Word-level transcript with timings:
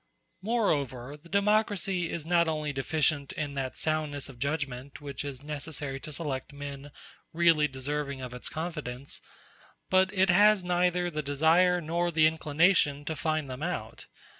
Moreover, 0.41 1.15
the 1.15 1.29
democracy 1.29 2.09
is 2.11 2.25
not 2.25 2.47
only 2.47 2.73
deficient 2.73 3.31
in 3.33 3.53
that 3.53 3.77
soundness 3.77 4.29
of 4.29 4.39
judgment 4.39 4.99
which 4.99 5.23
is 5.23 5.43
necessary 5.43 5.99
to 5.99 6.11
select 6.11 6.51
men 6.51 6.89
really 7.33 7.67
deserving 7.67 8.19
of 8.19 8.33
its 8.33 8.49
confidence, 8.49 9.21
but 9.91 10.11
it 10.11 10.31
has 10.31 10.63
neither 10.63 11.11
the 11.11 11.21
desire 11.21 11.79
nor 11.81 12.09
the 12.09 12.25
inclination 12.25 13.05
to 13.05 13.15
find 13.15 13.47
them 13.47 13.61
out. 13.61 14.07